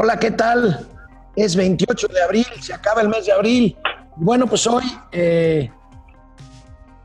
[0.00, 0.86] Hola, ¿qué tal?
[1.34, 3.76] Es 28 de abril, se acaba el mes de abril.
[4.14, 5.72] Bueno, pues hoy eh,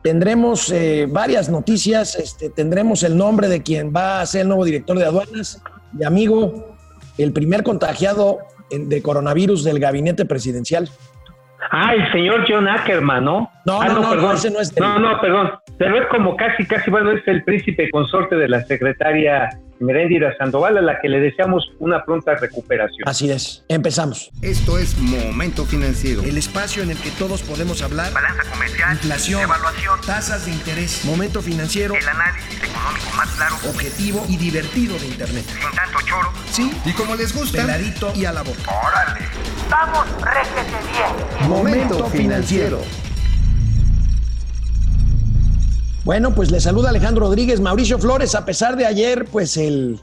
[0.04, 2.14] tendremos eh, varias noticias.
[2.14, 5.60] Este, tendremos el nombre de quien va a ser el nuevo director de aduanas,
[5.92, 6.75] mi amigo,
[7.18, 8.38] el primer contagiado
[8.70, 10.88] de coronavirus del gabinete presidencial.
[11.71, 13.52] Ah, el señor John Ackerman, ¿no?
[13.66, 14.36] No, ah, no, no, perdón.
[14.36, 14.75] ese no es.
[14.77, 15.52] No, no, perdón.
[15.78, 20.78] Pero es como casi, casi, bueno, es el príncipe consorte de la secretaria Meréndira Sandoval,
[20.78, 23.07] a la que le deseamos una pronta recuperación.
[23.07, 23.65] Así es.
[23.68, 24.29] Empezamos.
[24.41, 26.24] Esto es Momento Financiero.
[26.24, 28.14] El espacio en el que todos podemos hablar.
[28.14, 28.93] Balanza comercial.
[28.93, 29.41] Inflación.
[29.41, 30.00] Evaluación.
[30.05, 31.04] Tasas de interés.
[31.05, 31.96] Momento financiero.
[31.96, 33.55] El análisis económico más claro.
[33.69, 35.45] Objetivo y divertido de Internet.
[35.45, 36.31] Sin tanto choro.
[36.50, 36.72] Sí.
[36.86, 38.72] Y como les gusta, Peladito y a la boca.
[38.88, 39.42] ¡Órale!
[39.73, 40.05] ¡Vamos,
[40.91, 41.50] bien!
[41.50, 42.80] Momento Financiero.
[46.05, 49.99] Bueno, pues le saluda Alejandro Rodríguez, Mauricio Flores, a pesar de ayer, pues el,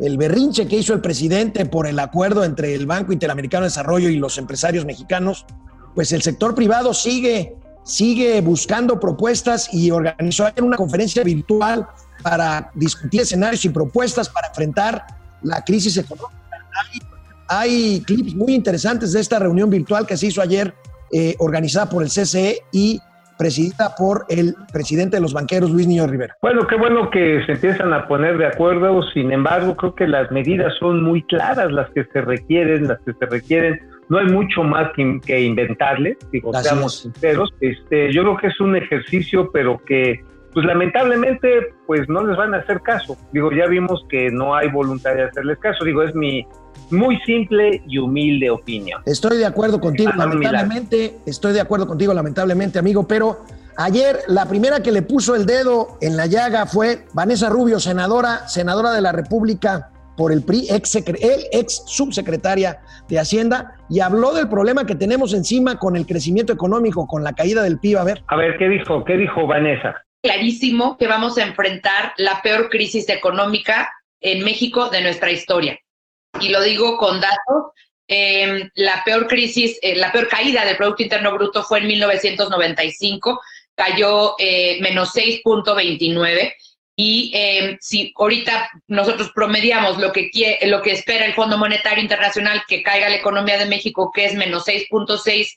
[0.00, 4.08] el berrinche que hizo el presidente por el acuerdo entre el Banco Interamericano de Desarrollo
[4.08, 5.46] y los empresarios mexicanos,
[5.94, 11.86] pues el sector privado sigue, sigue buscando propuestas y organizó ayer una conferencia virtual
[12.24, 15.06] para discutir escenarios y propuestas para enfrentar
[15.42, 16.41] la crisis económica.
[17.54, 20.72] Hay, clips muy interesantes de esta reunión virtual que se hizo ayer,
[21.12, 22.98] eh, organizada por el CCE y
[23.38, 26.34] presidida por el presidente de los banqueros, Luis Niño Rivera.
[26.40, 30.30] Bueno, qué bueno que se empiezan a poner de acuerdo, sin embargo, creo que las
[30.30, 33.80] medidas son muy claras, las que se requieren, las que se requieren.
[34.08, 37.00] No hay mucho más que, que inventarle, digo, Así seamos es.
[37.02, 37.52] sinceros.
[37.60, 42.54] Este, yo creo que es un ejercicio, pero que, pues lamentablemente, pues no les van
[42.54, 43.16] a hacer caso.
[43.32, 45.84] Digo, ya vimos que no hay voluntad de hacerles caso.
[45.84, 46.46] Digo, es mi
[46.90, 49.00] muy simple y humilde opinión.
[49.06, 53.38] Estoy de acuerdo contigo, Ah, lamentablemente, estoy de acuerdo contigo, lamentablemente, amigo, pero
[53.76, 58.46] ayer la primera que le puso el dedo en la llaga fue Vanessa Rubio, senadora,
[58.46, 64.34] senadora de la República por el PRI, ex, el ex subsecretaria de Hacienda, y habló
[64.34, 67.98] del problema que tenemos encima con el crecimiento económico, con la caída del PIB.
[67.98, 69.04] A ver, A ver, ¿qué dijo?
[69.04, 69.96] ¿Qué dijo Vanessa?
[70.22, 75.78] Clarísimo que vamos a enfrentar la peor crisis económica en México de nuestra historia.
[76.40, 77.72] Y lo digo con datos.
[78.08, 83.40] eh, la peor crisis, eh, la peor caída del Producto Interno Bruto fue en 1995,
[83.74, 86.52] cayó eh, menos 6.29.
[86.94, 92.02] Y eh, si ahorita nosotros promediamos lo que, quie- lo que espera el Fondo Monetario
[92.02, 95.56] Internacional que caiga la economía de México, que es menos 6.6,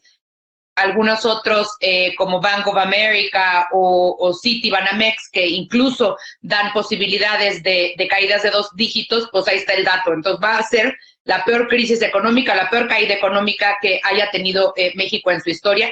[0.76, 7.94] algunos otros eh, como Bank of America o, o Citibanamex que incluso dan posibilidades de,
[7.98, 10.14] de caídas de dos dígitos, pues ahí está el dato.
[10.14, 14.74] Entonces va a ser la peor crisis económica, la peor caída económica que haya tenido
[14.76, 15.90] eh, México en su historia.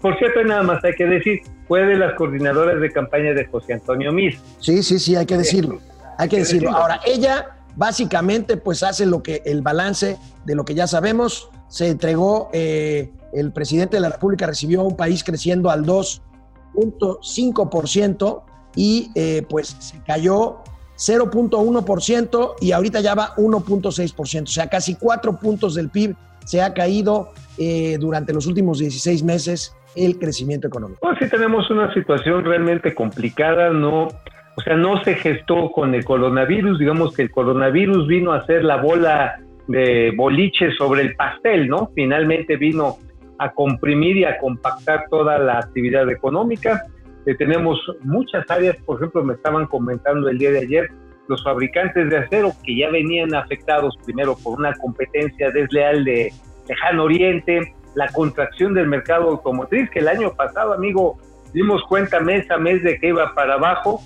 [0.00, 3.72] Por cierto, nada más hay que decir, fue de las coordinadoras de campaña de José
[3.72, 4.38] Antonio Mir.
[4.60, 5.80] sí, sí, sí, hay que decirlo,
[6.18, 6.70] hay que decirlo.
[6.70, 11.88] Ahora, ella básicamente pues hace lo que el balance de lo que ya sabemos, se
[11.88, 18.42] entregó, eh, el presidente de la República recibió un país creciendo al 2.5%
[18.76, 20.58] y eh, pues se cayó
[20.96, 26.14] 0.1% y ahorita ya va 1.6%, o sea, casi cuatro puntos del PIB
[26.44, 31.00] se ha caído eh, durante los últimos 16 meses el crecimiento económico.
[31.00, 36.04] Pues sí tenemos una situación realmente complicada, no, o sea, no se gestó con el
[36.04, 41.68] coronavirus, digamos que el coronavirus vino a ser la bola de boliche sobre el pastel,
[41.68, 41.90] ¿no?
[41.94, 42.98] Finalmente vino
[43.38, 46.84] a comprimir y a compactar toda la actividad económica.
[47.26, 50.88] Eh, tenemos muchas áreas, por ejemplo, me estaban comentando el día de ayer,
[51.28, 56.32] los fabricantes de acero que ya venían afectados primero por una competencia desleal de
[56.68, 61.18] lejano oriente, la contracción del mercado automotriz, que el año pasado, amigo,
[61.54, 64.02] dimos cuenta mes a mes de que iba para abajo,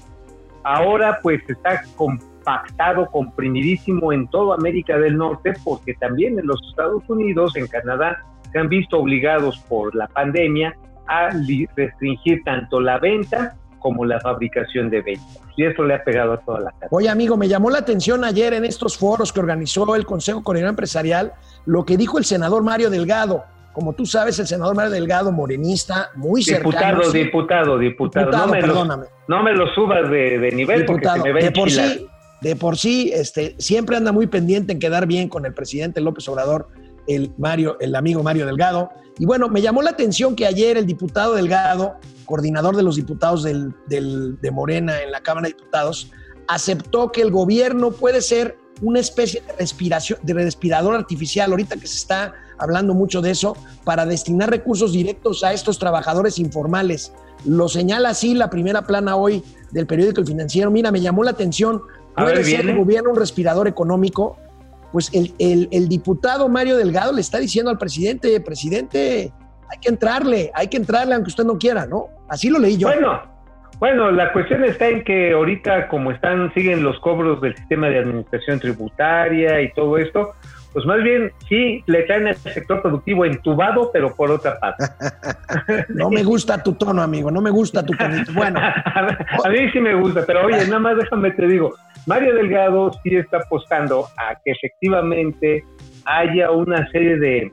[0.62, 1.82] ahora pues está
[2.48, 8.24] compactado, comprimidísimo en toda América del Norte, porque también en los Estados Unidos, en Canadá,
[8.52, 10.74] se han visto obligados por la pandemia
[11.06, 11.30] a
[11.76, 15.42] restringir tanto la venta como la fabricación de vehículos.
[15.56, 16.88] Y eso le ha pegado a toda la cadena.
[16.90, 20.72] Oye, amigo, me llamó la atención ayer en estos foros que organizó el Consejo Coordinador
[20.72, 21.32] Empresarial
[21.66, 23.44] lo que dijo el senador Mario Delgado.
[23.72, 26.70] Como tú sabes, el senador Mario Delgado, morenista, muy cercano.
[26.70, 28.26] Diputado, sí, diputado, diputado.
[28.26, 29.06] diputado, no, me perdóname.
[29.28, 31.22] Lo, no me lo subas de, de nivel diputado.
[31.22, 32.08] porque se me a De por sí,
[32.40, 36.28] de por sí, este, siempre anda muy pendiente en quedar bien con el presidente López
[36.28, 36.68] Obrador,
[37.06, 38.90] el Mario, el amigo Mario Delgado.
[39.18, 41.96] Y bueno, me llamó la atención que ayer el diputado Delgado,
[42.26, 46.12] coordinador de los diputados de Morena en la Cámara de Diputados,
[46.46, 51.86] aceptó que el gobierno puede ser una especie de respiración, de respirador artificial, ahorita que
[51.86, 57.12] se está hablando mucho de eso, para destinar recursos directos a estos trabajadores informales.
[57.44, 60.70] Lo señala así la primera plana hoy del periódico El Financiero.
[60.70, 61.82] Mira, me llamó la atención.
[62.16, 62.72] A Puede ver, ser viene.
[62.72, 64.36] el gobierno un respirador económico.
[64.90, 69.30] pues el, el- el diputado Mario Delgado le está diciendo al presidente, presidente,
[69.70, 72.06] hay que entrarle, hay que entrarle aunque usted no quiera, ¿no?
[72.26, 72.88] Así lo leí yo.
[72.88, 73.20] Bueno,
[73.78, 77.98] bueno, la cuestión está en que ahorita como están, siguen los cobros del sistema de
[77.98, 80.30] administración tributaria y todo esto,
[80.72, 84.84] pues más bien sí le traen al sector productivo entubado, pero por otra parte.
[85.88, 88.32] No me gusta tu tono, amigo, no me gusta tu tonito.
[88.32, 88.60] Bueno,
[89.44, 91.74] a mí sí me gusta, pero oye, nada más déjame te digo,
[92.06, 95.64] Mario Delgado sí está apostando a que efectivamente
[96.04, 97.52] haya una serie de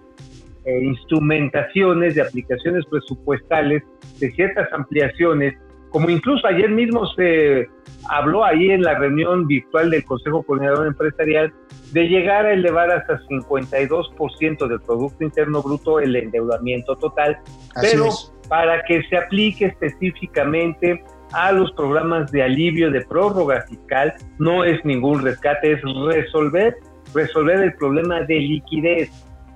[0.66, 3.84] eh, instrumentaciones, de aplicaciones presupuestales,
[4.20, 5.54] de ciertas ampliaciones,
[5.96, 7.70] como incluso ayer mismo se
[8.10, 11.54] habló ahí en la reunión virtual del Consejo Coordinador Empresarial
[11.94, 17.40] de llegar a elevar hasta 52% del Producto Interno Bruto el endeudamiento total
[17.76, 18.34] así pero es.
[18.50, 21.02] para que se aplique específicamente
[21.32, 26.76] a los programas de alivio de prórroga fiscal, no es ningún rescate, es resolver,
[27.14, 29.12] resolver el problema de liquidez.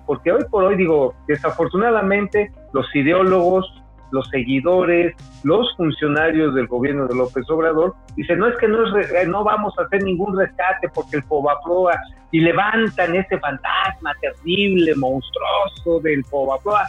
[0.06, 3.79] Porque hoy por hoy, digo, desafortunadamente, los ideólogos,
[4.12, 9.10] los seguidores, los funcionarios del gobierno de López Obrador dicen, no es que no, es
[9.10, 12.00] re- no vamos a hacer ningún rescate porque el Fobaproa,
[12.32, 16.88] y levantan ese fantasma terrible, monstruoso del Fobaproa.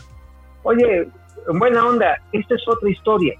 [0.63, 1.09] Oye,
[1.51, 3.35] en buena onda, esta es otra historia.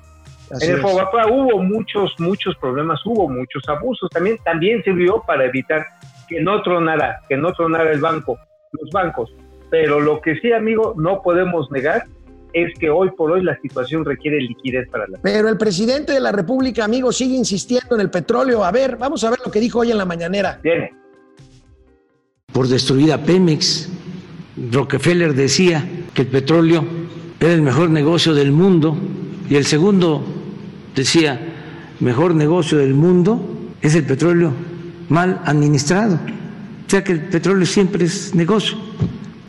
[0.51, 0.81] Así en el.
[0.81, 4.09] Fobaproa hubo muchos, muchos problemas, hubo muchos abusos.
[4.11, 5.85] También, también sirvió para evitar
[6.27, 8.39] que no tronara, que no tronara el banco,
[8.73, 9.31] los bancos.
[9.71, 12.05] Pero lo que sí, amigo, no podemos negar
[12.53, 16.21] es que hoy por hoy la situación requiere liquidez para la Pero el presidente de
[16.21, 18.65] la República, amigo, sigue insistiendo en el petróleo.
[18.65, 20.61] A ver, vamos a ver lo que dijo hoy en la mañanera.
[20.63, 20.93] Viene.
[22.53, 23.89] por destruir a Pemex.
[24.73, 26.85] Rockefeller decía que el petróleo
[27.39, 28.97] era el mejor negocio del mundo
[29.49, 30.23] y el segundo
[30.95, 31.41] decía,
[32.01, 33.41] mejor negocio del mundo
[33.81, 34.53] es el petróleo
[35.09, 36.17] mal administrado.
[36.87, 38.77] O sea que el petróleo siempre es negocio.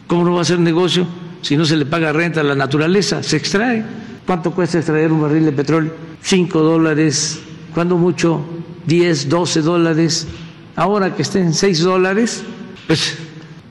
[0.07, 1.07] ¿Cómo no va a ser negocio
[1.41, 3.23] si no se le paga renta a la naturaleza?
[3.23, 3.83] Se extrae.
[4.25, 5.91] ¿Cuánto cuesta extraer un barril de petróleo?
[6.21, 7.41] Cinco dólares,
[7.73, 8.43] cuando mucho
[8.85, 10.27] 10, 12 dólares.
[10.75, 12.43] Ahora que estén 6 dólares,
[12.87, 13.17] pues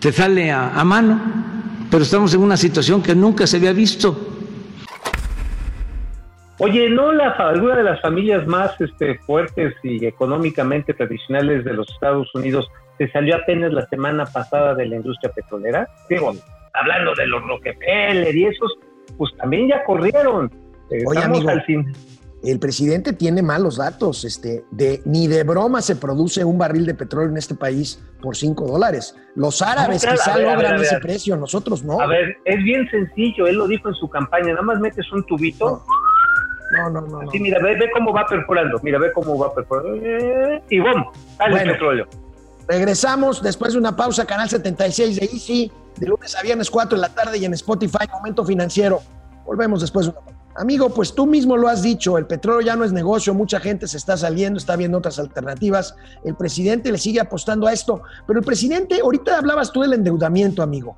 [0.00, 1.20] te sale a, mano.
[1.90, 4.16] Pero estamos en una situación que nunca se había visto.
[6.58, 11.88] Oye, ¿no la, alguna de las familias más este, fuertes y económicamente tradicionales de los
[11.90, 12.68] Estados Unidos
[12.98, 15.88] se salió apenas la semana pasada de la industria petrolera?
[16.10, 16.34] Digo,
[16.74, 18.78] hablando de los Rockefeller y esos,
[19.16, 20.50] pues también ya corrieron.
[20.90, 21.50] Estamos amigo.
[21.50, 21.92] al fin.
[22.42, 24.24] El presidente tiene malos datos.
[24.24, 28.34] Este, de, ni de broma se produce un barril de petróleo en este país por
[28.34, 29.14] 5 dólares.
[29.34, 30.80] Los árabes claro, quizá ver, ver, logran ver.
[30.86, 32.00] ese precio, nosotros no.
[32.00, 35.22] A ver, es bien sencillo, él lo dijo en su campaña, nada más metes un
[35.26, 35.82] tubito,
[36.78, 37.22] No, no, no.
[37.22, 37.28] no.
[37.28, 41.04] así mira, ve, ve cómo va perforando, mira, ve cómo va perforando, eh, y ¡bum!
[41.36, 41.70] Sale Bueno.
[41.70, 42.06] el petróleo.
[42.70, 47.02] Regresamos después de una pausa, Canal 76 de Easy, de lunes a viernes 4 de
[47.02, 49.02] la tarde y en Spotify, Momento Financiero.
[49.44, 50.38] Volvemos después de una pausa.
[50.54, 53.88] Amigo, pues tú mismo lo has dicho, el petróleo ya no es negocio, mucha gente
[53.88, 58.38] se está saliendo, está viendo otras alternativas, el presidente le sigue apostando a esto, pero
[58.38, 60.96] el presidente, ahorita hablabas tú del endeudamiento, amigo.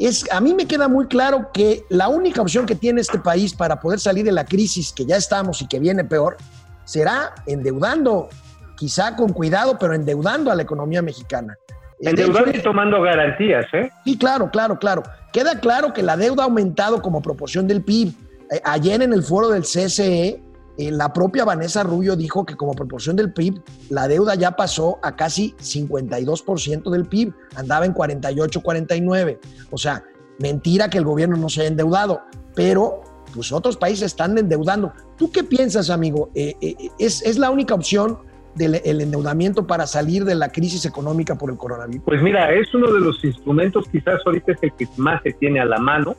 [0.00, 3.54] Es, a mí me queda muy claro que la única opción que tiene este país
[3.54, 6.36] para poder salir de la crisis que ya estamos y que viene peor
[6.84, 8.28] será endeudando,
[8.76, 11.56] quizá con cuidado, pero endeudando a la economía mexicana.
[11.98, 13.90] De Endeudando hecho, y tomando garantías, ¿eh?
[14.04, 15.02] Sí, claro, claro, claro.
[15.32, 18.12] Queda claro que la deuda ha aumentado como proporción del PIB.
[18.50, 20.42] Eh, ayer en el foro del CCE,
[20.78, 24.98] eh, la propia Vanessa Rubio dijo que como proporción del PIB, la deuda ya pasó
[25.02, 29.40] a casi 52% del PIB, andaba en 48, 49.
[29.70, 30.04] O sea,
[30.38, 32.20] mentira que el gobierno no se haya endeudado,
[32.54, 33.02] pero
[33.34, 34.92] pues otros países están endeudando.
[35.16, 36.30] ¿Tú qué piensas, amigo?
[36.34, 38.18] Eh, eh, ¿es, ¿Es la única opción
[38.56, 42.04] del el endeudamiento para salir de la crisis económica por el coronavirus?
[42.04, 45.60] Pues mira, es uno de los instrumentos, quizás ahorita es el que más se tiene
[45.60, 46.16] a la mano,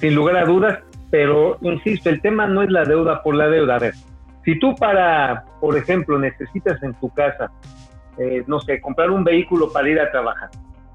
[0.00, 0.78] sin lugar a dudas,
[1.10, 3.76] pero insisto, el tema no es la deuda por la deuda.
[3.76, 3.94] A ver,
[4.44, 7.50] si tú para, por ejemplo, necesitas en tu casa,
[8.18, 10.50] eh, no sé, comprar un vehículo para ir a trabajar,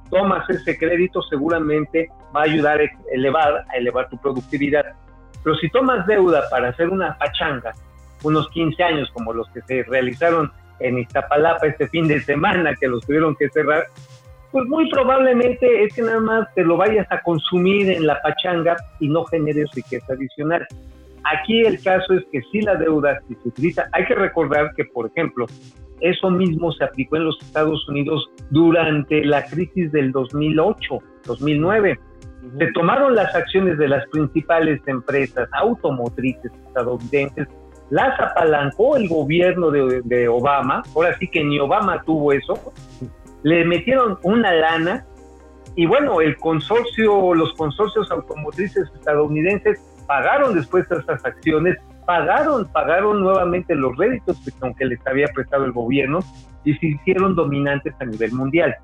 [0.09, 4.85] tomas ese crédito, seguramente va a ayudar a elevar, a elevar tu productividad.
[5.43, 7.73] Pero si tomas deuda para hacer una pachanga,
[8.23, 12.87] unos 15 años como los que se realizaron en Iztapalapa este fin de semana, que
[12.87, 13.85] los tuvieron que cerrar,
[14.51, 18.77] pues muy probablemente es que nada más te lo vayas a consumir en la pachanga
[18.99, 20.65] y no generes riqueza adicional.
[21.25, 24.85] Aquí el caso es que si la deuda si se utiliza, hay que recordar que,
[24.85, 25.47] por ejemplo,
[26.01, 31.99] eso mismo se aplicó en los Estados Unidos durante la crisis del 2008, 2009.
[32.59, 37.47] Se tomaron las acciones de las principales empresas automotrices estadounidenses,
[37.89, 42.59] las apalancó el gobierno de, Obama, ahora sí que ni Obama tuvo eso,
[43.43, 45.05] le metieron una lana
[45.75, 51.75] y bueno, el consorcio, los consorcios automotrices estadounidenses pagaron después estas acciones,
[52.05, 56.19] pagaron, pagaron nuevamente los réditos que aunque les había prestado el gobierno
[56.63, 58.75] y se hicieron dominantes a nivel mundial.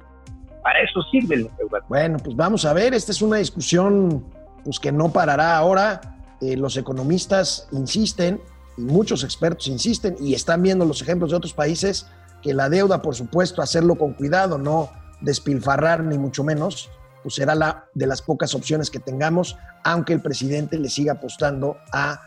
[0.61, 1.49] Para eso sirve el.
[1.87, 4.23] Bueno, pues vamos a ver, esta es una discusión
[4.63, 6.01] pues que no parará ahora.
[6.39, 8.41] Eh, los economistas insisten
[8.81, 12.07] muchos expertos insisten y están viendo los ejemplos de otros países
[12.41, 14.89] que la deuda, por supuesto, hacerlo con cuidado, no
[15.21, 16.89] despilfarrar ni mucho menos,
[17.23, 21.77] pues será la de las pocas opciones que tengamos, aunque el presidente le siga apostando
[21.93, 22.19] a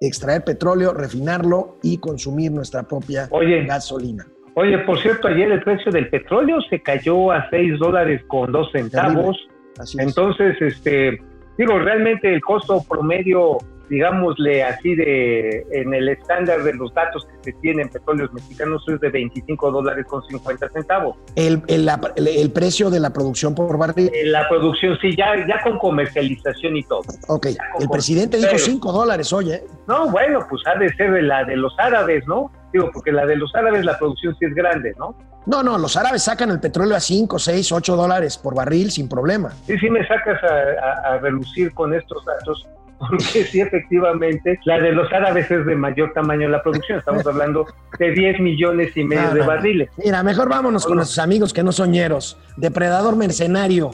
[0.00, 3.64] extraer petróleo, refinarlo y consumir nuestra propia Oye.
[3.64, 4.26] gasolina.
[4.54, 8.72] Oye, por cierto, ayer el precio del petróleo se cayó a 6 dólares con 2
[8.72, 9.36] centavos.
[9.78, 10.06] Así es.
[10.06, 11.20] Entonces, este,
[11.58, 17.52] digo, realmente el costo promedio, digámosle así, de en el estándar de los datos que
[17.52, 21.16] se tienen en petróleos mexicanos es de 25 dólares con 50 centavos.
[21.34, 25.34] El, el- el- el precio de la producción por barril, Eh, La producción, sí, ya,
[25.46, 27.02] ya con comercialización y todo.
[27.28, 27.46] ok,
[27.80, 31.44] el presidente dijo Pero- 5 dólares, oye, No, bueno, pues ha de ser de la
[31.44, 32.50] de los árabes, ¿no?
[32.72, 35.16] Digo, porque la de los árabes la producción sí es grande, ¿no?
[35.46, 39.08] no, no, los árabes sacan el petróleo a 5, 6, 8 dólares por barril sin
[39.08, 39.50] problema.
[39.64, 42.66] Sí, sí me sacas a, a- a relucir con estos datos,
[43.10, 46.98] porque sí, efectivamente, la de los árabes es de mayor tamaño en la producción.
[46.98, 47.66] Estamos hablando
[47.98, 49.90] de 10 millones y medio No, de no, barriles.
[50.02, 52.38] Mira, mejor vámonos con nuestros amigos que no son ñeros.
[52.56, 53.90] Depredador mercenario,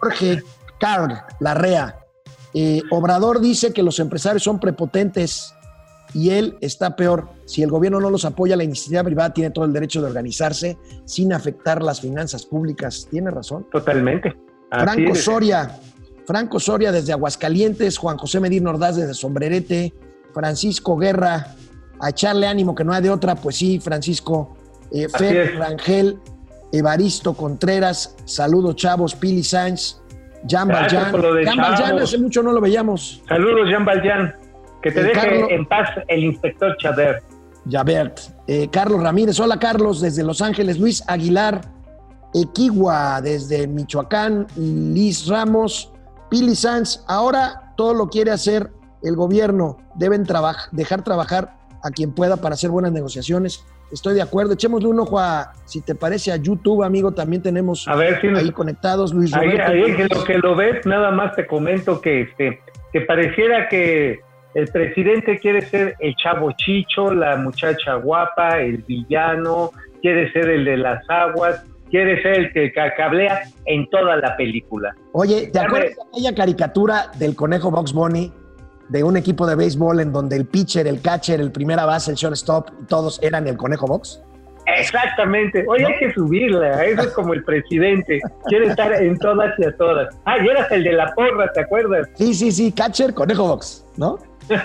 [0.00, 0.42] Jorge
[0.80, 1.96] Carl Larrea.
[2.54, 5.54] Eh, Obrador dice que los empresarios son prepotentes
[6.14, 7.28] y él está peor.
[7.46, 10.76] Si el gobierno no los apoya, la iniciativa privada tiene todo el derecho de organizarse
[11.04, 13.08] sin afectar las finanzas públicas.
[13.10, 13.66] Tiene razón.
[13.70, 14.34] Totalmente.
[14.70, 15.24] Así Franco es.
[15.24, 15.78] Soria,
[16.26, 19.92] Franco Soria desde Aguascalientes, Juan José Medina Ordaz desde Sombrerete,
[20.32, 21.48] Francisco Guerra,
[22.00, 24.56] a echarle ánimo que no hay de otra, pues sí, Francisco,
[24.92, 25.56] eh, Fer.
[25.56, 26.18] Rangel,
[26.72, 30.00] Evaristo Contreras, saludos chavos, Pili Sánchez,
[30.48, 31.44] Jan Gracias Valjean.
[31.44, 33.22] Jan Valjean hace mucho no lo veíamos.
[33.28, 34.34] Saludos, Jean Valjean.
[34.82, 37.22] Que te Eh, deje Carlos- en paz el inspector Chader.
[37.70, 38.18] Javert.
[38.48, 40.80] Eh, Carlos Ramírez, hola Carlos, desde Los Ángeles.
[40.80, 41.60] Luis Aguilar,
[42.34, 44.46] Equigua, desde Michoacán.
[44.56, 45.91] Liz Ramos,
[46.32, 47.04] Pili Sanz.
[47.08, 48.70] Ahora todo lo quiere hacer
[49.02, 49.76] el gobierno.
[49.96, 51.52] Deben traba- dejar trabajar
[51.84, 53.62] a quien pueda para hacer buenas negociaciones.
[53.92, 54.54] Estoy de acuerdo.
[54.54, 57.12] Echémosle un ojo a, si te parece, a YouTube, amigo.
[57.12, 59.72] También tenemos A ver si nos- ahí conectados Luis Ahí, Roberto.
[59.72, 62.60] ahí que lo que lo ves, nada más te comento que este
[62.94, 64.20] que pareciera que
[64.54, 69.70] el presidente quiere ser el chavo chicho, la muchacha guapa, el villano,
[70.00, 74.36] quiere ser el de las aguas, quiere ser el que ca- cablea en toda la
[74.36, 74.92] película.
[75.12, 78.32] Oye, ¿te acuerdas de aquella caricatura del conejo Box Bunny?
[78.88, 82.16] De un equipo de béisbol en donde el pitcher, el catcher, el primera base, el
[82.16, 84.20] shortstop, todos eran el conejo Box.
[84.66, 85.64] Exactamente.
[85.68, 86.84] Oye, hay que subirla.
[86.84, 88.20] Eso es como el presidente.
[88.46, 90.14] Quiere estar en todas y a todas.
[90.24, 92.08] Ah, y eras el de la porra, ¿te acuerdas?
[92.14, 94.18] Sí, sí, sí, catcher, conejo Box, ¿no?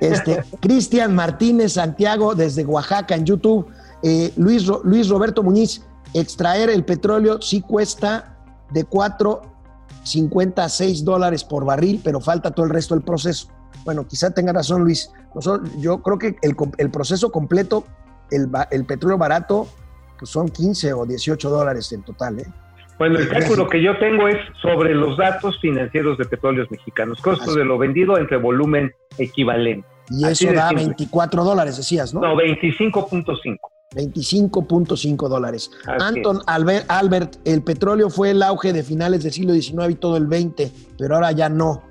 [0.00, 3.70] Este, Cristian Martínez Santiago desde Oaxaca en YouTube.
[4.02, 8.36] Eh, Luis, Luis Roberto Muñiz, extraer el petróleo sí cuesta
[8.70, 13.48] de 4.50 a 6 dólares por barril, pero falta todo el resto del proceso.
[13.84, 15.10] Bueno, quizá tenga razón Luis.
[15.34, 17.84] Nosotros- yo creo que el, proceso completo,
[18.30, 19.68] el, el petróleo barato,
[20.18, 22.40] pues son 15 o 18 dólares en total.
[22.40, 22.46] ¿eh?
[22.98, 27.50] Bueno, el cálculo que yo tengo es sobre los datos financieros de petróleos mexicanos, costo
[27.50, 27.58] Así.
[27.58, 29.86] de lo vendido entre volumen equivalente.
[30.10, 30.86] Y Así eso da simple.
[30.86, 32.20] 24 dólares, decías, ¿no?
[32.20, 33.56] No, 25.5.
[33.94, 35.70] 25.5 dólares.
[35.86, 40.16] Anton Albert, Albert, el petróleo fue el auge de finales del siglo XIX y todo
[40.16, 41.82] el XX, pero ahora ya no.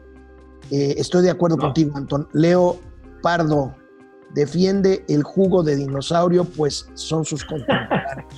[0.69, 1.63] Eh, estoy de acuerdo No.
[1.63, 2.27] contigo, Anton.
[2.33, 2.77] Leo
[3.21, 3.73] Pardo
[4.33, 8.33] defiende el jugo de dinosaurio, pues son sus contemporáneos.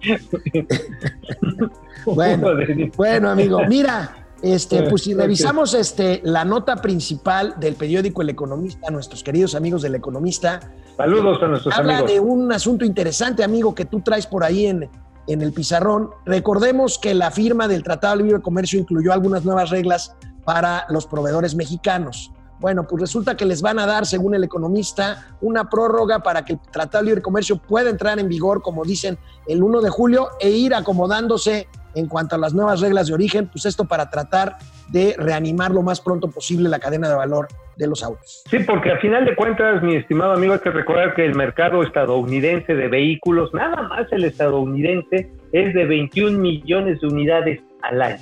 [2.06, 2.48] Bueno,
[2.96, 8.90] Bueno, amigo, mira, este, pues si revisamos este, la nota principal del periódico El Economista,
[8.90, 10.60] nuestros queridos amigos del Economista,
[10.96, 12.12] Saludos a nuestros Habla amigos.
[12.12, 14.90] de un asunto interesante, amigo, que tú traes por ahí en,
[15.28, 16.10] en el pizarrón.
[16.26, 21.06] Recordemos que la firma del Tratado de Libre Comercio incluyó algunas nuevas reglas para los
[21.06, 22.32] proveedores mexicanos.
[22.58, 26.54] Bueno, pues resulta que les van a dar, según el economista, una prórroga para que
[26.54, 30.30] el Tratado de Libre Comercio pueda entrar en vigor, como dicen, el 1 de julio
[30.40, 34.56] e ir acomodándose en cuanto a las nuevas reglas de origen, pues esto para tratar
[34.88, 38.42] de reanimar lo más pronto posible la cadena de valor de los autos.
[38.50, 41.82] Sí, porque a final de cuentas, mi estimado amigo, hay que recordar que el mercado
[41.82, 48.18] estadounidense de vehículos, nada más el estadounidense, es de 21 millones de unidades al año.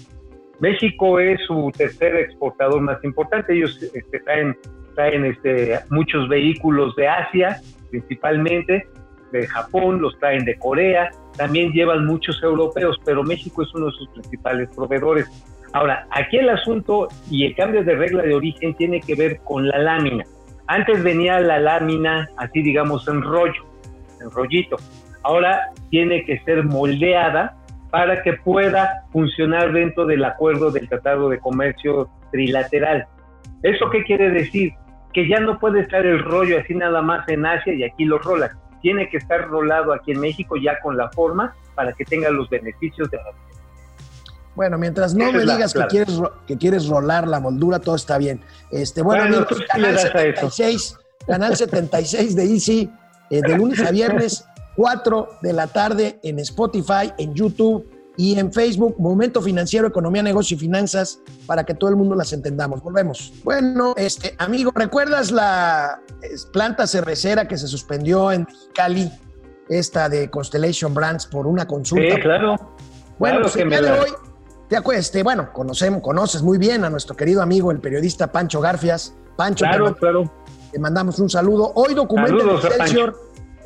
[0.60, 3.54] México es su tercer exportador más importante.
[3.54, 4.56] Ellos este, traen,
[4.94, 8.86] traen este, muchos vehículos de Asia, principalmente,
[9.32, 13.92] de Japón, los traen de Corea, también llevan muchos europeos, pero México es uno de
[13.92, 15.26] sus principales proveedores.
[15.72, 19.68] Ahora, aquí el asunto y el cambio de regla de origen tiene que ver con
[19.68, 20.24] la lámina.
[20.68, 23.64] Antes venía la lámina así, digamos, en rollo,
[24.20, 24.76] en rollito.
[25.22, 27.56] Ahora tiene que ser moldeada
[27.90, 33.06] para que pueda funcionar dentro del acuerdo del Tratado de Comercio Trilateral.
[33.62, 34.72] ¿Eso qué quiere decir?
[35.12, 38.18] Que ya no puede estar el rollo así nada más en Asia y aquí lo
[38.18, 38.52] rolas.
[38.86, 42.48] Tiene que estar rolado aquí en México ya con la forma para que tenga los
[42.48, 43.24] beneficios de la
[44.54, 48.40] bueno, mientras no me digas que, quieres, que quieres rolar la moldura, todo está bien.
[48.70, 52.90] Este, bueno, amigos, canal 76, canal 76 de Easy,
[53.28, 58.52] eh, de lunes a viernes, 4 de la tarde en Spotify, en YouTube y en
[58.52, 62.82] Facebook, Momento Financiero, Economía, Negocio y Finanzas, para que todo el mundo las entendamos.
[62.82, 63.32] Volvemos.
[63.44, 66.00] Bueno, este, amigo, ¿recuerdas la
[66.52, 69.10] planta cervecera que se suspendió en Cali,
[69.68, 72.14] esta de Constellation Brands, por una consulta?
[72.14, 72.56] Sí, claro.
[73.18, 74.10] Bueno, pues el día de hoy
[74.68, 79.14] te este, bueno, conocemos, conoces muy bien a nuestro querido amigo, el periodista Pancho Garfias.
[79.36, 80.32] Pancho, claro, te, claro.
[80.72, 81.72] te mandamos un saludo.
[81.74, 83.16] Hoy documenta en Excelsior,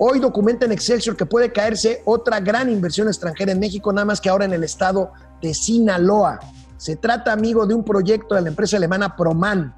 [0.03, 4.21] hoy documenta en Excelsior que puede caerse otra gran inversión extranjera en México, nada más
[4.21, 6.41] que ahora en el estado de Sinaloa.
[6.79, 9.75] Se trata, amigo, de un proyecto de la empresa alemana Proman.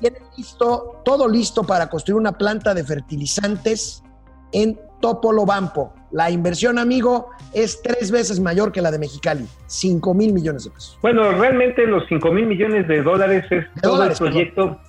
[0.00, 4.02] Tiene listo, todo listo para construir una planta de fertilizantes
[4.50, 5.94] en Topolobampo.
[6.10, 10.70] La inversión, amigo, es tres veces mayor que la de Mexicali, 5 mil millones de
[10.70, 10.98] pesos.
[11.02, 14.80] Bueno, realmente los 5 mil millones de dólares es todo el proyecto,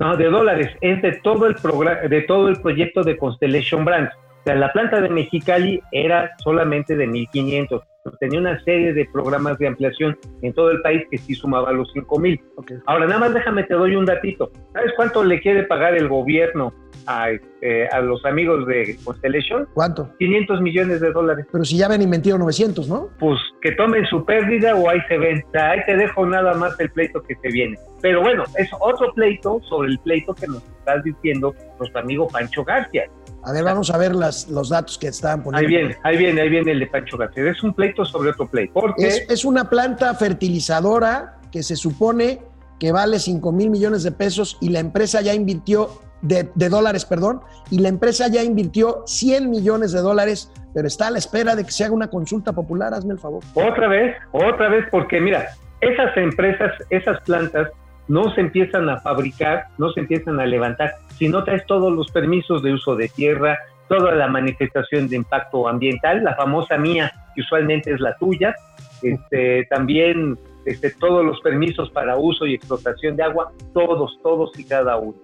[0.00, 4.12] no, de dólares, es de todo el programa, de todo el proyecto de Constellation Brands.
[4.40, 7.82] O sea, la planta de Mexicali era solamente de 1.500
[8.12, 11.90] tenía una serie de programas de ampliación en todo el país que sí sumaba los
[11.92, 12.40] 5 mil.
[12.86, 14.50] Ahora, nada más déjame, te doy un datito.
[14.72, 16.72] ¿Sabes cuánto le quiere pagar el gobierno
[17.06, 19.66] a, este, a los amigos de Constellation?
[19.74, 20.10] ¿Cuánto?
[20.18, 21.46] 500 millones de dólares.
[21.50, 23.08] Pero si ya ven inventado 900, ¿no?
[23.18, 25.42] Pues que tomen su pérdida o ahí se ven.
[25.48, 27.78] O sea, ahí te dejo nada más el pleito que se viene.
[28.02, 32.64] Pero bueno, es otro pleito sobre el pleito que nos estás diciendo nuestro amigo Pancho
[32.64, 33.04] García.
[33.46, 35.68] A ver, vamos a ver las, los datos que estaban poniendo.
[35.68, 37.50] Ahí viene, ahí viene, ahí viene el de Pancho García.
[37.50, 38.72] Es un pleito sobre otro pleito.
[38.72, 39.06] Porque...
[39.06, 42.40] Es, es una planta fertilizadora que se supone
[42.80, 45.90] que vale 5 mil millones de pesos y la empresa ya invirtió,
[46.22, 51.08] de, de, dólares, perdón, y la empresa ya invirtió 100 millones de dólares, pero está
[51.08, 53.42] a la espera de que se haga una consulta popular, hazme el favor.
[53.54, 55.48] Otra vez, otra vez, porque mira,
[55.80, 57.68] esas empresas, esas plantas
[58.08, 62.10] no se empiezan a fabricar, no se empiezan a levantar, si no traes todos los
[62.10, 67.42] permisos de uso de tierra, toda la manifestación de impacto ambiental, la famosa mía, que
[67.42, 68.54] usualmente es la tuya,
[69.02, 74.64] este, también este, todos los permisos para uso y explotación de agua, todos, todos y
[74.64, 75.18] cada uno.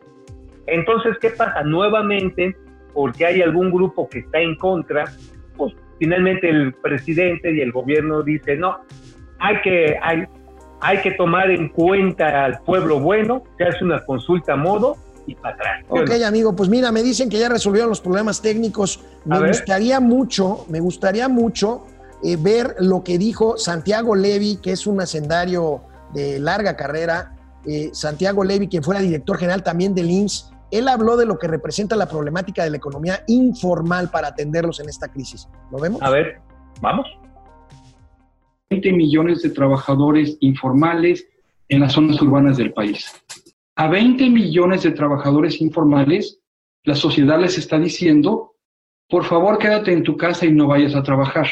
[0.66, 1.62] Entonces, ¿qué pasa?
[1.62, 2.56] Nuevamente,
[2.92, 5.04] porque hay algún grupo que está en contra,
[5.56, 8.78] pues finalmente el presidente y el gobierno dicen, no,
[9.38, 10.26] hay que, hay,
[10.80, 15.34] hay que tomar en cuenta al pueblo bueno, se hace una consulta a modo y
[15.34, 15.84] para atrás.
[15.88, 19.00] Ok, amigo, pues mira, me dicen que ya resolvieron los problemas técnicos.
[19.24, 21.86] Me gustaría mucho, me gustaría mucho
[22.22, 25.82] eh, ver lo que dijo Santiago Levi, que es un hacendario
[26.14, 27.36] de larga carrera.
[27.66, 31.48] Eh, Santiago Levi, quien fuera director general también del IMSS, él habló de lo que
[31.48, 35.48] representa la problemática de la economía informal para atenderlos en esta crisis.
[35.70, 36.00] ¿Lo vemos?
[36.02, 36.40] A ver,
[36.80, 37.06] vamos.
[38.70, 41.28] 20 millones de trabajadores informales
[41.68, 43.04] en las zonas urbanas del país.
[43.74, 46.40] A 20 millones de trabajadores informales,
[46.85, 48.54] la sociedad les está diciendo,
[49.09, 51.48] por favor quédate en tu casa y no vayas a trabajar.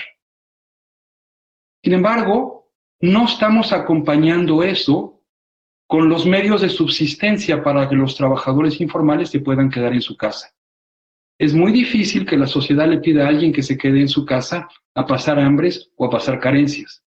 [1.82, 5.20] Sin embargo, no estamos acompañando eso
[5.88, 10.16] con los medios de subsistencia para que los trabajadores informales se puedan quedar en su
[10.16, 10.54] casa.
[11.36, 14.24] Es muy difícil que la sociedad le pida a alguien que se quede en su
[14.24, 17.02] casa a pasar hambres o a pasar carencias.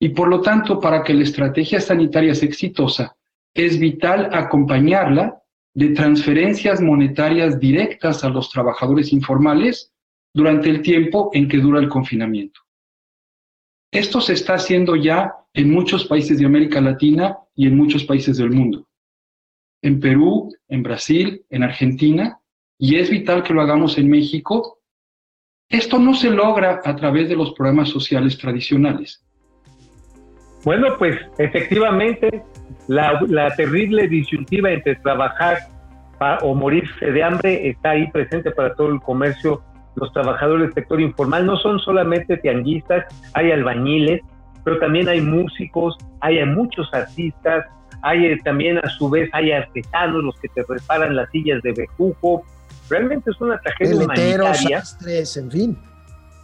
[0.00, 3.16] Y por lo tanto, para que la estrategia sanitaria sea exitosa,
[3.54, 5.42] es vital acompañarla
[5.74, 9.92] de transferencias monetarias directas a los trabajadores informales
[10.32, 12.60] durante el tiempo en que dura el confinamiento.
[13.90, 18.36] Esto se está haciendo ya en muchos países de América Latina y en muchos países
[18.36, 18.86] del mundo.
[19.82, 22.38] En Perú, en Brasil, en Argentina,
[22.78, 24.80] y es vital que lo hagamos en México.
[25.68, 29.24] Esto no se logra a través de los programas sociales tradicionales.
[30.64, 32.42] Bueno, pues efectivamente
[32.88, 35.58] la, terrible disyuntiva entre trabajar
[36.42, 39.62] o morirse de hambre está ahí presente para todo el comercio.
[39.94, 44.20] Los trabajadores del sector informal no son solamente tianguistas, hay albañiles,
[44.64, 47.66] pero también hay músicos, hay muchos artistas,
[48.02, 51.72] hay eh, también a su vez hay artesanos, los que te reparan las sillas de
[51.72, 52.44] bejuco,
[52.88, 54.80] realmente es una tragedia humanitaria.
[54.80, 55.78] sastres, en fin.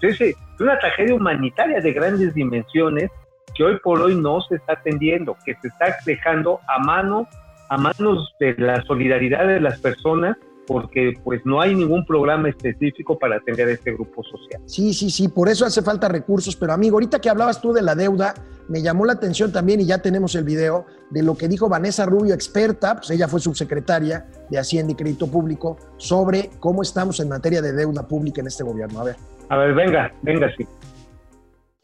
[0.00, 3.10] Sí, sí, es una tragedia humanitaria de grandes dimensiones
[3.54, 7.28] que hoy por hoy no se está atendiendo, que se está dejando a mano,
[7.68, 10.36] a manos de la solidaridad de las personas,
[10.66, 14.62] porque pues no hay ningún programa específico para atender a este grupo social.
[14.66, 16.56] Sí, sí, sí, por eso hace falta recursos.
[16.56, 18.34] Pero amigo, ahorita que hablabas tú de la deuda,
[18.68, 22.06] me llamó la atención también, y ya tenemos el video, de lo que dijo Vanessa
[22.06, 27.28] Rubio, experta, pues ella fue subsecretaria de Hacienda y Crédito Público, sobre cómo estamos en
[27.28, 29.00] materia de deuda pública en este gobierno.
[29.00, 29.16] A ver.
[29.50, 30.66] A ver, venga, venga, sí.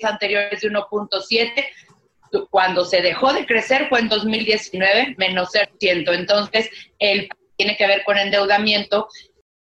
[0.05, 1.67] Anteriores de 1.7.
[2.49, 6.15] Cuando se dejó de crecer fue en 2019, menos 0%.
[6.15, 7.29] Entonces, el
[7.61, 9.09] tiene que ver con endeudamiento.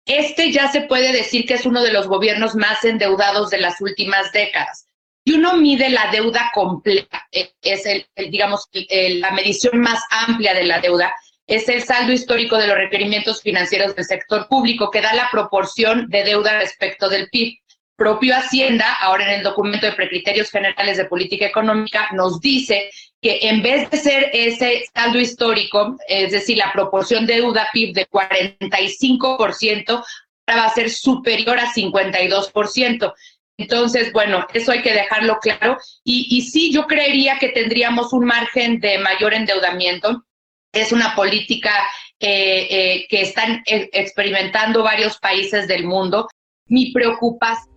[0.05, 3.81] Este ya se puede decir que es uno de los gobiernos más endeudados de las
[3.81, 4.87] últimas décadas.
[5.25, 9.99] Y uno mide la deuda completa, eh, es el, el, digamos, el, la medición más
[10.09, 11.11] amplia de la deuda,
[11.47, 16.07] es el saldo histórico de los requerimientos financieros del sector público, que da la proporción
[16.09, 17.57] de deuda respecto del PIB
[17.97, 22.89] propio Hacienda, ahora en el documento de precriterios generales de política económica, nos dice
[23.21, 27.93] que en vez de ser ese saldo histórico, es decir, la proporción de deuda PIB
[27.93, 33.13] de 45%, ahora va a ser superior a 52%.
[33.57, 35.77] Entonces, bueno, eso hay que dejarlo claro.
[36.03, 40.23] Y, y sí, yo creería que tendríamos un margen de mayor endeudamiento.
[40.71, 41.73] Es una política
[42.19, 46.27] eh, eh, que están experimentando varios países del mundo.
[46.67, 47.76] Mi preocupación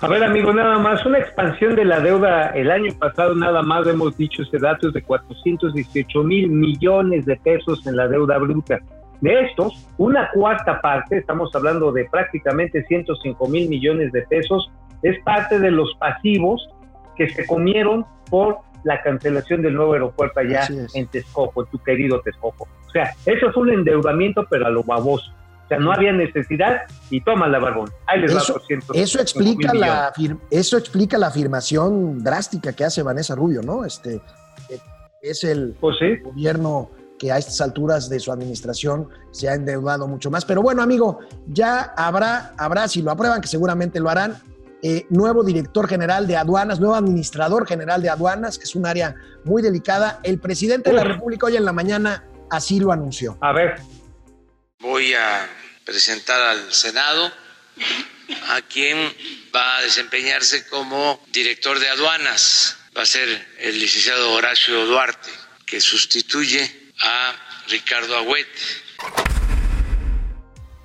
[0.00, 3.86] a ver, amigo, nada más, una expansión de la deuda el año pasado, nada más
[3.86, 8.78] hemos dicho ese dato es de 418 mil millones de pesos en la deuda bruta.
[9.20, 14.70] De estos, una cuarta parte, estamos hablando de prácticamente 105 mil millones de pesos,
[15.02, 16.68] es parte de los pasivos
[17.16, 22.20] que se comieron por la cancelación del nuevo aeropuerto allá en Texcoco, en tu querido
[22.20, 22.68] Texcoco.
[22.86, 25.32] O sea, eso fue un endeudamiento, pero a lo baboso.
[25.68, 27.90] O sea, no había necesidad y toma la barbón.
[28.06, 30.12] Ahí les eso, va 200, eso explica la
[30.50, 33.84] eso explica la afirmación drástica que hace Vanessa Rubio, ¿no?
[33.84, 34.22] Este
[35.20, 36.16] es el pues sí.
[36.22, 40.46] gobierno que a estas alturas de su administración se ha endeudado mucho más.
[40.46, 44.36] Pero bueno, amigo, ya habrá, habrá, si lo aprueban, que seguramente lo harán,
[44.82, 49.16] eh, nuevo director general de aduanas, nuevo administrador general de aduanas, que es un área
[49.44, 50.20] muy delicada.
[50.22, 50.96] El presidente Uf.
[50.96, 53.36] de la República hoy en la mañana así lo anunció.
[53.40, 53.74] A ver.
[54.80, 55.48] Voy a
[55.84, 57.32] presentar al Senado
[58.48, 58.96] a quien
[59.52, 62.78] va a desempeñarse como director de aduanas.
[62.96, 65.30] Va a ser el licenciado Horacio Duarte,
[65.66, 66.60] que sustituye
[67.02, 67.32] a
[67.68, 68.60] Ricardo Agüete.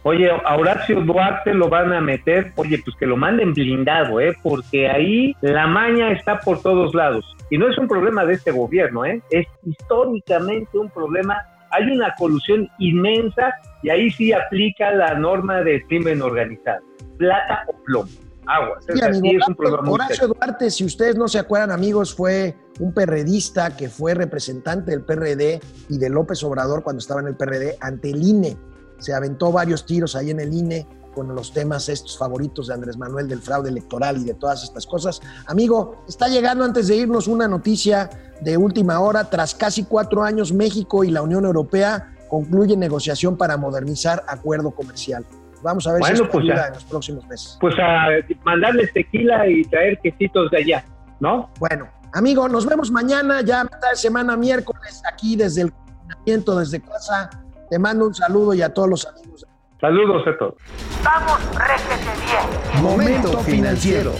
[0.01, 4.35] Oye, a Horacio Duarte lo van a meter, oye, pues que lo manden blindado, ¿eh?
[4.41, 7.23] Porque ahí la maña está por todos lados.
[7.51, 9.21] Y no es un problema de este gobierno, ¿eh?
[9.29, 11.37] Es históricamente un problema.
[11.69, 16.81] Hay una colusión inmensa y ahí sí aplica la norma de crimen organizado.
[17.17, 18.09] Plata o plomo.
[18.45, 18.77] Agua.
[18.81, 22.93] Sí, amigo, es un problema Horacio Duarte, si ustedes no se acuerdan, amigos, fue un
[22.93, 27.77] perredista que fue representante del PRD y de López Obrador cuando estaba en el PRD
[27.79, 28.57] ante el INE
[29.03, 32.97] se aventó varios tiros ahí en el INE con los temas estos favoritos de Andrés
[32.97, 35.21] Manuel del fraude electoral y de todas estas cosas.
[35.45, 38.09] Amigo, está llegando antes de irnos una noticia
[38.41, 39.29] de última hora.
[39.29, 45.23] Tras casi cuatro años, México y la Unión Europea concluyen negociación para modernizar acuerdo comercial.
[45.61, 47.57] Vamos a ver bueno, si pues ayuda a, en los próximos meses.
[47.61, 48.07] Pues a
[48.43, 50.85] mandarles tequila y traer quesitos de allá,
[51.19, 51.51] ¿no?
[51.59, 56.81] Bueno, amigo, nos vemos mañana, ya mitad de semana, miércoles, aquí desde el confinamiento, desde
[56.81, 57.29] casa.
[57.69, 59.45] Te mando un saludo y a todos los amigos.
[59.79, 60.55] Saludos a todos.
[61.03, 62.83] Vamos, réjete bien.
[62.83, 64.13] Momento financiero.